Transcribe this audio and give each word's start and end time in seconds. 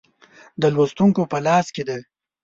د 0.61 0.63
لوستونکو 0.75 1.21
په 1.31 1.37
لاس 1.45 1.67
کې 1.75 1.83
ده. 1.89 1.97